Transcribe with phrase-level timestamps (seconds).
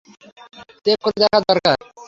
[0.85, 1.77] Check করে দেখা দরকার!